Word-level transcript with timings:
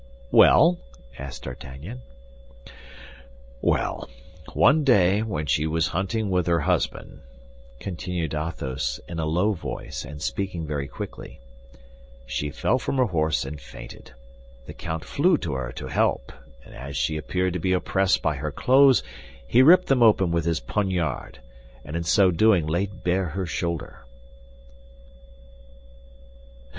"Well?" 0.31 0.79
asked 1.19 1.43
D'Artagnan. 1.43 2.01
"Well, 3.61 4.09
one 4.55 4.83
day 4.83 5.21
when 5.21 5.45
she 5.45 5.67
was 5.67 5.89
hunting 5.89 6.31
with 6.31 6.47
her 6.47 6.61
husband," 6.61 7.21
continued 7.79 8.33
Athos, 8.33 8.99
in 9.07 9.19
a 9.19 9.27
low 9.27 9.51
voice, 9.53 10.03
and 10.03 10.19
speaking 10.19 10.65
very 10.65 10.87
quickly, 10.87 11.39
"she 12.25 12.49
fell 12.49 12.79
from 12.79 12.97
her 12.97 13.05
horse 13.05 13.45
and 13.45 13.61
fainted. 13.61 14.13
The 14.65 14.73
count 14.73 15.05
flew 15.05 15.37
to 15.37 15.53
her 15.53 15.71
to 15.73 15.85
help, 15.85 16.31
and 16.65 16.73
as 16.73 16.97
she 16.97 17.15
appeared 17.15 17.53
to 17.53 17.59
be 17.59 17.71
oppressed 17.73 18.23
by 18.23 18.37
her 18.37 18.51
clothes, 18.51 19.03
he 19.45 19.61
ripped 19.61 19.85
them 19.85 20.01
open 20.01 20.31
with 20.31 20.45
his 20.45 20.59
poniard, 20.59 21.37
and 21.85 21.95
in 21.95 22.01
so 22.01 22.31
doing 22.31 22.65
laid 22.65 23.03
bare 23.03 23.25
her 23.29 23.45
shoulder. 23.45 24.03